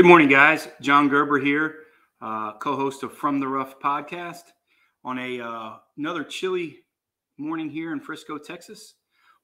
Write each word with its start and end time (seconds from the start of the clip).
Good 0.00 0.06
morning, 0.06 0.30
guys. 0.30 0.66
John 0.80 1.10
Gerber 1.10 1.38
here, 1.38 1.80
uh, 2.22 2.54
co-host 2.54 3.02
of 3.02 3.12
From 3.12 3.38
the 3.38 3.46
Rough 3.46 3.78
podcast, 3.80 4.44
on 5.04 5.18
a 5.18 5.42
uh, 5.42 5.76
another 5.98 6.24
chilly 6.24 6.78
morning 7.36 7.68
here 7.68 7.92
in 7.92 8.00
Frisco, 8.00 8.38
Texas. 8.38 8.94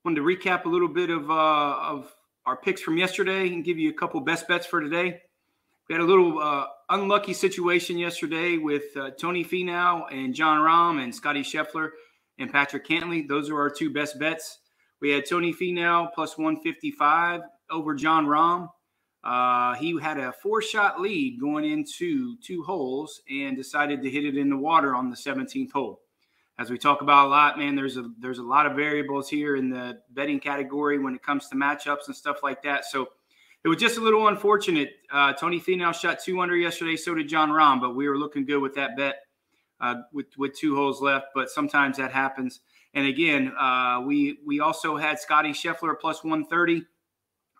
Wanted 0.03 0.15
to 0.15 0.21
recap 0.23 0.65
a 0.65 0.67
little 0.67 0.87
bit 0.87 1.11
of 1.11 1.29
uh, 1.29 1.33
of 1.33 2.11
our 2.47 2.57
picks 2.57 2.81
from 2.81 2.97
yesterday 2.97 3.53
and 3.53 3.63
give 3.63 3.77
you 3.77 3.91
a 3.91 3.93
couple 3.93 4.19
best 4.21 4.47
bets 4.47 4.65
for 4.65 4.81
today. 4.81 5.21
We 5.87 5.93
had 5.93 6.01
a 6.01 6.05
little 6.05 6.39
uh, 6.39 6.65
unlucky 6.89 7.33
situation 7.33 7.99
yesterday 7.99 8.57
with 8.57 8.97
uh, 8.97 9.11
Tony 9.11 9.45
Finau 9.45 10.11
and 10.11 10.33
Jon 10.33 10.57
Rahm 10.61 11.03
and 11.03 11.13
Scottie 11.13 11.43
Scheffler 11.43 11.89
and 12.39 12.51
Patrick 12.51 12.87
Cantlay. 12.87 13.27
Those 13.27 13.51
are 13.51 13.59
our 13.59 13.69
two 13.69 13.93
best 13.93 14.17
bets. 14.17 14.57
We 15.01 15.11
had 15.11 15.27
Tony 15.29 15.53
Finau 15.53 16.11
plus 16.15 16.35
155 16.35 17.41
over 17.69 17.93
Jon 17.93 18.25
Rahm. 18.25 18.69
Uh, 19.27 19.75
he 19.75 19.99
had 20.01 20.17
a 20.17 20.31
four 20.31 20.61
shot 20.61 21.01
lead 21.01 21.37
going 21.37 21.65
into 21.65 22.37
two 22.37 22.63
holes 22.63 23.21
and 23.29 23.57
decided 23.57 24.01
to 24.01 24.09
hit 24.09 24.23
it 24.23 24.37
in 24.37 24.49
the 24.49 24.55
water 24.55 24.95
on 24.95 25.09
the 25.09 25.17
17th 25.17 25.69
hole. 25.73 25.99
As 26.57 26.69
we 26.69 26.77
talk 26.77 27.01
about 27.01 27.25
a 27.25 27.29
lot, 27.29 27.59
man, 27.59 27.75
there's 27.75 27.97
a 27.97 28.09
there's 28.19 28.37
a 28.37 28.43
lot 28.43 28.65
of 28.65 28.77
variables 28.77 29.29
here 29.29 29.57
in 29.57 29.69
the 29.69 29.99
betting 30.11 30.39
category 30.39 30.97
when 30.97 31.13
it 31.13 31.21
comes 31.21 31.49
to 31.49 31.57
matchups 31.57 32.07
and 32.07 32.15
stuff 32.15 32.37
like 32.41 32.63
that. 32.63 32.85
So 32.85 33.09
it 33.65 33.67
was 33.67 33.77
just 33.77 33.97
a 33.97 34.01
little 34.01 34.29
unfortunate. 34.29 34.91
Uh, 35.11 35.33
Tony 35.33 35.59
Finau 35.59 35.93
shot 35.93 36.19
two 36.23 36.39
under 36.39 36.55
yesterday, 36.55 36.95
so 36.95 37.13
did 37.13 37.27
Jon 37.27 37.49
Rahm, 37.49 37.81
but 37.81 37.97
we 37.97 38.07
were 38.07 38.17
looking 38.17 38.45
good 38.45 38.61
with 38.61 38.75
that 38.75 38.95
bet 38.95 39.17
uh, 39.81 39.95
with 40.13 40.27
with 40.37 40.57
two 40.57 40.73
holes 40.73 41.01
left. 41.01 41.27
But 41.35 41.49
sometimes 41.49 41.97
that 41.97 42.13
happens. 42.13 42.61
And 42.93 43.05
again, 43.05 43.53
uh, 43.59 44.01
we 44.05 44.39
we 44.45 44.61
also 44.61 44.95
had 44.95 45.19
Scottie 45.19 45.51
Scheffler 45.51 45.99
plus 45.99 46.23
130 46.23 46.85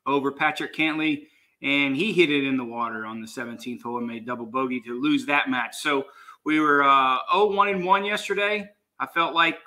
over 0.06 0.32
Patrick 0.32 0.74
Cantlay 0.74 1.26
and 1.62 1.96
he 1.96 2.14
hit 2.14 2.30
it 2.30 2.44
in 2.44 2.58
the 2.58 2.64
water 2.64 3.06
on 3.06 3.22
the 3.22 3.28
17th 3.28 3.82
hole 3.82 3.98
and 3.98 4.08
made 4.08 4.26
double 4.26 4.46
bogey 4.46 4.80
to 4.82 5.00
lose 5.02 5.26
that 5.26 5.50
match. 5.50 5.76
So 5.76 6.06
we 6.44 6.60
were 6.60 6.84
uh, 6.84 7.20
0-1 7.34 7.72
and 7.72 7.86
1 7.86 8.06
yesterday. 8.06 8.70
I 9.00 9.06
felt 9.08 9.34
like 9.34 9.58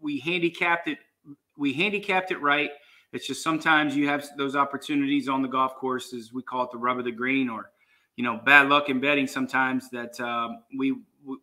we 0.00 0.18
handicapped 0.18 0.88
it. 0.88 0.98
We 1.56 1.72
handicapped 1.72 2.30
it 2.30 2.40
right. 2.40 2.70
It's 3.12 3.26
just 3.26 3.42
sometimes 3.42 3.96
you 3.96 4.08
have 4.08 4.28
those 4.36 4.54
opportunities 4.54 5.28
on 5.28 5.42
the 5.42 5.48
golf 5.48 5.74
course, 5.74 6.12
as 6.12 6.32
we 6.32 6.42
call 6.42 6.64
it, 6.64 6.70
the 6.72 6.78
rub 6.78 6.98
of 6.98 7.04
the 7.04 7.12
green, 7.12 7.48
or 7.48 7.70
you 8.16 8.24
know, 8.24 8.40
bad 8.44 8.68
luck 8.68 8.88
in 8.88 9.00
betting. 9.00 9.26
Sometimes 9.26 9.90
that 9.90 10.18
um, 10.20 10.62
we 10.78 10.94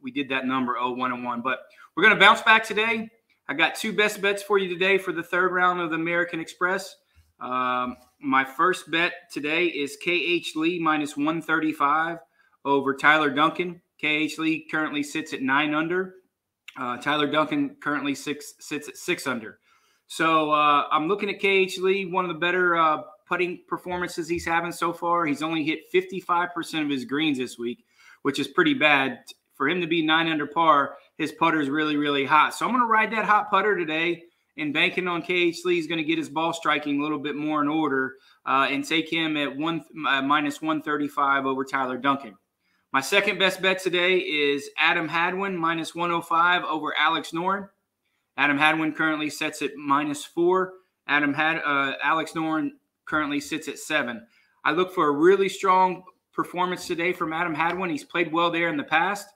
we 0.02 0.12
did 0.12 0.30
that 0.30 0.46
number 0.46 0.76
0-1 0.76 1.14
and 1.14 1.24
1. 1.24 1.42
But 1.42 1.60
we're 1.96 2.04
going 2.04 2.16
to 2.16 2.20
bounce 2.20 2.42
back 2.42 2.64
today. 2.64 3.10
I 3.50 3.54
got 3.54 3.76
two 3.76 3.94
best 3.94 4.22
bets 4.22 4.44
for 4.44 4.58
you 4.58 4.70
today 4.70 4.98
for 4.98 5.12
the 5.12 5.24
third 5.24 5.52
round 5.52 5.80
of 5.82 5.90
the 5.90 5.96
American 5.96 6.40
Express. 6.40 6.96
Um, 7.40 7.98
my 8.20 8.44
first 8.44 8.90
bet 8.90 9.14
today 9.32 9.66
is 9.66 9.98
KH 9.98 10.56
Lee 10.56 10.80
minus 10.80 11.16
135 11.16 12.18
over 12.66 12.96
Tyler 12.96 13.30
Duncan. 13.30 13.82
KH 14.02 14.38
Lee 14.40 14.68
currently 14.70 15.04
sits 15.04 15.34
at 15.34 15.42
nine 15.42 15.74
under. 15.74 16.16
Uh, 16.80 16.98
Tyler 16.98 17.28
Duncan 17.28 17.76
currently 17.82 18.16
six 18.16 18.54
sits 18.60 18.88
at 18.88 18.98
six 18.98 19.28
under. 19.28 19.60
So 20.08 20.52
uh, 20.52 20.88
I'm 20.92 21.08
looking 21.08 21.30
at 21.30 21.40
KH 21.40 21.80
Lee, 21.80 22.06
one 22.06 22.26
of 22.26 22.30
the 22.30 22.40
better 22.40 22.76
uh, 22.76 23.02
putting 23.28 23.62
performances 23.68 24.30
he's 24.30 24.46
having 24.46 24.72
so 24.72 24.94
far. 24.94 25.26
He's 25.26 25.44
only 25.44 25.64
hit 25.64 25.92
55% 25.94 26.84
of 26.84 26.90
his 26.90 27.06
greens 27.06 27.38
this 27.38 27.58
week, 27.58 27.86
which 28.22 28.40
is 28.40 28.48
pretty 28.48 28.74
bad. 28.74 29.20
For 29.56 29.68
him 29.68 29.82
to 29.82 29.88
be 29.88 30.06
nine 30.06 30.28
under 30.28 30.46
par, 30.46 30.98
his 31.18 31.32
putter 31.32 31.60
is 31.60 31.70
really, 31.70 31.98
really 31.98 32.26
hot. 32.26 32.54
So 32.54 32.66
I'm 32.66 32.72
going 32.72 32.84
to 32.84 32.88
ride 32.88 33.12
that 33.12 33.26
hot 33.26 33.50
putter 33.50 33.76
today 33.76 34.24
and 34.58 34.74
banking 34.74 35.08
on 35.08 35.22
KH 35.22 35.64
Lee 35.66 35.80
is 35.80 35.88
going 35.88 36.00
to 36.00 36.04
get 36.04 36.18
his 36.18 36.30
ball 36.30 36.54
striking 36.54 37.00
a 37.00 37.04
little 37.04 37.20
bit 37.20 37.36
more 37.36 37.62
in 37.62 37.68
order 37.68 38.16
uh, 38.46 38.68
and 38.70 38.84
take 38.84 39.12
him 39.12 39.38
at 39.38 39.56
one 39.56 39.84
uh, 40.08 40.22
minus 40.22 40.62
135 40.62 41.46
over 41.46 41.64
Tyler 41.64 41.98
Duncan. 41.98 42.36
My 42.92 43.02
second 43.02 43.38
best 43.38 43.62
bet 43.62 43.82
today 43.82 44.18
is 44.18 44.70
Adam 44.78 45.08
Hadwin 45.08 45.58
minus 45.58 45.94
105 45.94 46.64
over 46.64 46.94
Alex 46.98 47.32
Noren. 47.32 47.70
Adam 48.38 48.58
Hadwin 48.58 48.94
currently 48.94 49.30
sets 49.30 49.62
at 49.62 49.76
minus 49.76 50.24
four. 50.24 50.74
Adam 51.08 51.34
had 51.34 51.58
uh, 51.58 51.94
Alex 52.02 52.34
Noren 52.34 52.72
currently 53.06 53.40
sits 53.40 53.68
at 53.68 53.78
seven. 53.78 54.26
I 54.64 54.72
look 54.72 54.94
for 54.94 55.08
a 55.08 55.12
really 55.12 55.50
strong 55.50 56.04
performance 56.34 56.88
today 56.88 57.14
from 57.14 57.34
Adam 57.34 57.54
Hadwin. 57.54 57.90
He's 57.90 58.04
played 58.04 58.32
well 58.32 58.52
there 58.52 58.70
in 58.70 58.78
the 58.78 58.84
past. 58.84 59.28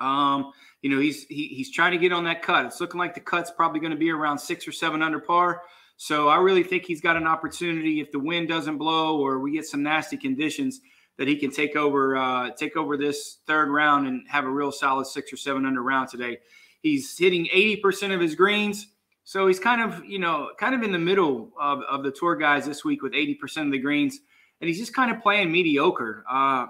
Um, 0.00 0.52
you 0.82 0.90
know, 0.90 1.00
he's 1.00 1.24
he, 1.24 1.48
he's 1.48 1.70
trying 1.70 1.92
to 1.92 1.98
get 1.98 2.12
on 2.12 2.24
that 2.24 2.42
cut. 2.42 2.66
It's 2.66 2.80
looking 2.80 2.98
like 2.98 3.14
the 3.14 3.20
cut's 3.20 3.50
probably 3.50 3.80
going 3.80 3.92
to 3.92 3.98
be 3.98 4.10
around 4.10 4.38
six 4.38 4.66
or 4.68 4.72
seven 4.72 5.02
under 5.02 5.18
par. 5.18 5.62
So 5.96 6.28
I 6.28 6.36
really 6.36 6.62
think 6.62 6.84
he's 6.84 7.00
got 7.00 7.16
an 7.16 7.26
opportunity 7.26 8.00
if 8.00 8.12
the 8.12 8.20
wind 8.20 8.48
doesn't 8.48 8.78
blow 8.78 9.18
or 9.18 9.40
we 9.40 9.52
get 9.52 9.66
some 9.66 9.82
nasty 9.82 10.16
conditions 10.16 10.80
that 11.16 11.26
he 11.26 11.36
can 11.36 11.50
take 11.50 11.74
over 11.74 12.16
uh, 12.16 12.50
take 12.50 12.76
over 12.76 12.96
this 12.96 13.38
third 13.46 13.68
round 13.68 14.06
and 14.06 14.22
have 14.28 14.44
a 14.44 14.50
real 14.50 14.70
solid 14.70 15.06
six 15.06 15.32
or 15.32 15.36
seven 15.36 15.66
under 15.66 15.82
round 15.82 16.08
today. 16.08 16.38
He's 16.80 17.18
hitting 17.18 17.48
80% 17.52 18.14
of 18.14 18.20
his 18.20 18.34
greens. 18.34 18.86
So 19.24 19.46
he's 19.46 19.58
kind 19.58 19.82
of, 19.82 20.04
you 20.04 20.18
know, 20.18 20.50
kind 20.58 20.74
of 20.74 20.82
in 20.82 20.92
the 20.92 20.98
middle 20.98 21.50
of, 21.60 21.82
of 21.82 22.02
the 22.02 22.10
tour 22.10 22.36
guys 22.36 22.64
this 22.64 22.84
week 22.84 23.02
with 23.02 23.12
80% 23.12 23.66
of 23.66 23.72
the 23.72 23.78
greens. 23.78 24.20
And 24.60 24.68
he's 24.68 24.78
just 24.78 24.94
kind 24.94 25.10
of 25.10 25.20
playing 25.20 25.52
mediocre. 25.52 26.24
Uh, 26.30 26.66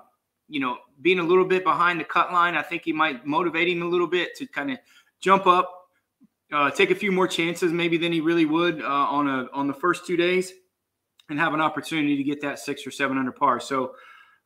you 0.49 0.61
know, 0.61 0.79
being 1.03 1.19
a 1.19 1.23
little 1.23 1.45
bit 1.45 1.65
behind 1.65 2.01
the 2.01 2.05
cut 2.05 2.33
line, 2.33 2.55
I 2.55 2.63
think 2.63 2.83
he 2.85 2.93
might 2.93 3.27
motivate 3.27 3.69
him 3.69 3.83
a 3.83 3.87
little 3.87 4.07
bit 4.07 4.37
to 4.37 4.47
kind 4.47 4.71
of 4.71 4.79
jump 5.21 5.47
up, 5.47 5.89
uh, 6.53 6.71
take 6.71 6.91
a 6.91 6.95
few 6.95 7.13
more 7.13 7.29
chances 7.29 7.73
maybe 7.73 7.99
than 7.99 8.13
he 8.13 8.21
really 8.21 8.47
would 8.47 8.83
uh, 8.83 8.87
on 8.87 9.29
a 9.29 9.49
on 9.53 9.67
the 9.67 9.75
first 9.75 10.07
two 10.07 10.17
days, 10.17 10.53
and 11.29 11.39
have 11.39 11.55
an 11.55 11.61
opportunity 11.61 12.17
to 12.17 12.25
get 12.25 12.41
that 12.41 12.59
six 12.59 12.87
or 12.87 12.91
seven 12.91 13.19
under 13.19 13.33
par. 13.33 13.61
So. 13.61 13.95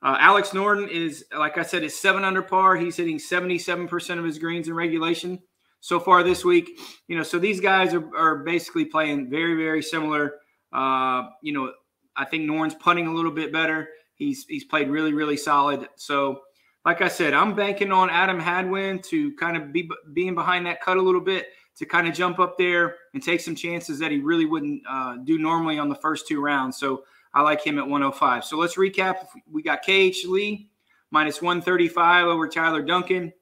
Uh, 0.05 0.17
Alex 0.19 0.51
Noren 0.51 0.89
is, 0.89 1.25
like 1.39 1.59
I 1.59 1.63
said, 1.63 1.85
is 1.85 1.97
seven 1.97 2.25
under 2.25 2.43
par. 2.43 2.75
He's 2.75 2.97
hitting 2.97 3.19
77% 3.19 4.19
of 4.19 4.25
his 4.25 4.37
greens 4.37 4.67
in 4.67 4.75
regulation 4.75 5.41
so 5.83 6.01
far 6.01 6.23
this 6.23 6.45
week. 6.45 6.81
You 7.09 7.17
know, 7.17 7.23
so 7.23 7.39
these 7.39 7.61
guys 7.61 7.93
are, 7.93 8.17
are 8.17 8.39
basically 8.39 8.87
playing 8.87 9.29
very, 9.29 9.55
very 9.55 9.83
similar. 9.83 10.37
Uh, 10.73 11.29
you 11.43 11.53
know, 11.53 11.73
I 12.17 12.25
think 12.25 12.49
Noren's 12.49 12.75
putting 12.75 13.07
a 13.07 13.13
little 13.13 13.31
bit 13.31 13.53
better. 13.53 13.89
He's 14.23 14.47
he's 14.47 14.65
played 14.65 14.89
really 14.89 15.13
really 15.13 15.37
solid. 15.37 15.89
So, 15.97 16.41
like 16.85 17.01
I 17.03 17.09
said, 17.09 17.35
I'm 17.35 17.55
banking 17.55 17.93
on 17.93 18.11
Adam 18.11 18.39
Hadwin 18.39 19.01
to 19.03 19.35
kind 19.35 19.57
of 19.57 19.73
be 19.73 19.91
being 20.13 20.35
behind 20.35 20.67
that 20.67 20.81
cut 20.81 20.97
a 20.97 21.03
little 21.03 21.21
bit 21.21 21.49
to 21.77 21.87
kind 21.87 22.07
of 22.07 22.15
jump 22.15 22.39
up 22.39 22.59
there 22.59 22.97
and 23.15 23.23
take 23.23 23.41
some 23.41 23.55
chances 23.55 23.99
that 23.99 24.11
he 24.11 24.19
really 24.19 24.45
wouldn't 24.47 24.83
uh, 24.89 25.17
do 25.25 25.39
normally 25.39 25.79
on 25.79 25.89
the 25.89 25.95
first 25.95 26.29
two 26.29 26.41
rounds. 26.41 26.77
So 26.77 27.05
I 27.35 27.43
like 27.43 27.65
him 27.65 27.79
at 27.79 27.87
105. 27.87 28.45
So 28.45 28.59
let's 28.59 28.77
recap. 28.77 29.27
We 29.51 29.63
got 29.63 29.83
KH 29.83 30.27
Lee 30.27 30.69
minus 31.11 31.41
135 31.41 32.27
over 32.27 32.47
Tyler 32.47 32.83
Duncan, 32.83 33.33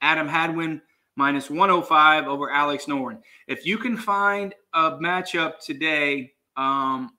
Adam 0.00 0.28
Hadwin 0.28 0.80
minus 1.16 1.50
105 1.50 2.26
over 2.28 2.50
Alex 2.50 2.86
Noren. 2.86 3.18
If 3.48 3.66
you 3.66 3.76
can 3.76 3.96
find 3.96 4.54
a 4.72 4.92
matchup 4.92 5.58
today 5.58 6.32
um, 6.56 7.10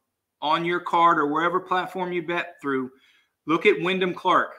on 0.41 0.65
your 0.65 0.79
card 0.79 1.19
or 1.19 1.27
wherever 1.27 1.59
platform 1.59 2.11
you 2.11 2.25
bet 2.25 2.55
through 2.61 2.91
Look 3.45 3.65
at 3.65 3.81
Wyndham 3.81 4.13
Clark. 4.13 4.55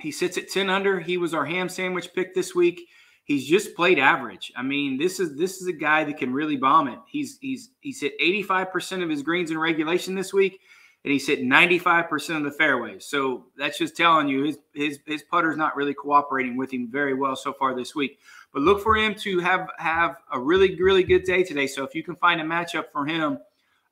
He 0.00 0.10
sits 0.10 0.38
at 0.38 0.48
10 0.48 0.70
under. 0.70 1.00
He 1.00 1.18
was 1.18 1.34
our 1.34 1.44
ham 1.44 1.68
sandwich 1.68 2.12
pick 2.14 2.34
this 2.34 2.54
week. 2.54 2.88
He's 3.24 3.46
just 3.46 3.74
played 3.74 3.98
average. 3.98 4.52
I 4.56 4.62
mean, 4.62 4.96
this 4.96 5.20
is 5.20 5.36
this 5.36 5.60
is 5.60 5.66
a 5.66 5.72
guy 5.72 6.02
that 6.04 6.16
can 6.16 6.32
really 6.32 6.56
bomb 6.56 6.88
it. 6.88 6.98
He's 7.06 7.36
he's 7.42 7.70
he's 7.80 8.00
hit 8.00 8.18
85% 8.18 9.02
of 9.02 9.10
his 9.10 9.22
greens 9.22 9.50
in 9.50 9.58
regulation 9.58 10.14
this 10.14 10.32
week, 10.32 10.60
and 11.04 11.12
he's 11.12 11.26
hit 11.26 11.42
95% 11.42 12.38
of 12.38 12.44
the 12.44 12.50
fairways. 12.50 13.04
So 13.04 13.44
that's 13.54 13.76
just 13.76 13.98
telling 13.98 14.28
you 14.28 14.44
his 14.44 14.58
his 14.72 14.98
his 15.06 15.22
putter's 15.24 15.58
not 15.58 15.76
really 15.76 15.92
cooperating 15.92 16.56
with 16.56 16.72
him 16.72 16.88
very 16.90 17.12
well 17.12 17.36
so 17.36 17.52
far 17.52 17.76
this 17.76 17.94
week. 17.94 18.18
But 18.54 18.62
look 18.62 18.82
for 18.82 18.96
him 18.96 19.14
to 19.16 19.40
have 19.40 19.68
have 19.76 20.16
a 20.32 20.40
really 20.40 20.74
really 20.76 21.02
good 21.02 21.24
day 21.24 21.42
today. 21.42 21.66
So 21.66 21.84
if 21.84 21.94
you 21.94 22.02
can 22.02 22.16
find 22.16 22.40
a 22.40 22.44
matchup 22.44 22.84
for 22.92 23.04
him 23.04 23.38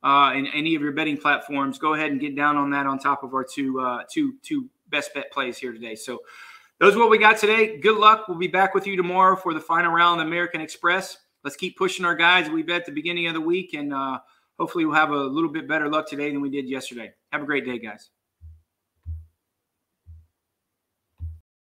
uh, 0.07 0.33
in 0.35 0.47
any 0.49 0.77
of 0.77 0.83
your 0.83 0.93
betting 0.93 1.17
platforms, 1.17 1.79
go 1.81 1.95
ahead 1.95 2.13
and 2.13 2.21
get 2.21 2.37
down 2.37 2.57
on 2.57 2.71
that 2.71 2.87
on 2.87 2.97
top 2.97 3.25
of 3.25 3.35
our 3.35 3.45
two 3.45 3.81
uh, 3.81 4.05
two 4.09 4.35
two 4.43 4.69
best 4.89 5.13
bet 5.13 5.33
plays 5.33 5.59
here 5.59 5.73
today. 5.73 5.97
So 5.97 6.21
those 6.79 6.95
are 6.95 7.01
what 7.01 7.11
we 7.11 7.19
got 7.19 7.39
today. 7.39 7.79
Good 7.79 7.99
luck. 7.99 8.29
We'll 8.29 8.39
be 8.39 8.47
back 8.47 8.73
with 8.73 8.87
you 8.87 8.97
tomorrow 8.97 9.35
for 9.35 9.53
the 9.53 9.61
final 9.61 9.91
round 9.91 10.21
of 10.21 10.29
American 10.29 10.61
Express. 10.61 11.19
Let's 11.43 11.57
keep 11.57 11.77
pushing 11.77 12.05
our 12.05 12.15
guys 12.15 12.49
we 12.49 12.63
bet 12.63 12.87
the 12.87 12.93
beginning 12.93 13.27
of 13.27 13.35
the 13.35 13.41
week, 13.41 13.75
and 13.75 13.93
uh, 13.93 14.21
hopefully 14.61 14.85
we'll 14.85 14.95
have 14.95 15.11
a 15.11 15.17
little 15.17 15.51
bit 15.51 15.67
better 15.67 15.89
luck 15.89 16.09
today 16.09 16.31
than 16.31 16.41
we 16.41 16.51
did 16.51 16.69
yesterday. 16.69 17.13
Have 17.33 17.43
a 17.43 17.47
great 17.47 17.65
day, 17.65 17.81
guys. 17.81 18.11